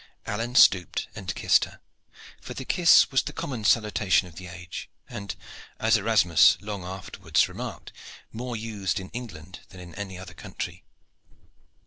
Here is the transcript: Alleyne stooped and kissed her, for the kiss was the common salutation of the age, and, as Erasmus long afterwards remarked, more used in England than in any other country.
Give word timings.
Alleyne 0.25 0.55
stooped 0.55 1.07
and 1.13 1.35
kissed 1.35 1.65
her, 1.65 1.79
for 2.41 2.55
the 2.55 2.65
kiss 2.65 3.11
was 3.11 3.21
the 3.21 3.31
common 3.33 3.63
salutation 3.63 4.27
of 4.27 4.33
the 4.33 4.47
age, 4.47 4.89
and, 5.07 5.35
as 5.79 5.95
Erasmus 5.95 6.57
long 6.59 6.83
afterwards 6.83 7.47
remarked, 7.47 7.91
more 8.33 8.55
used 8.55 8.99
in 8.99 9.09
England 9.11 9.59
than 9.69 9.79
in 9.79 9.93
any 9.93 10.17
other 10.17 10.33
country. 10.33 10.83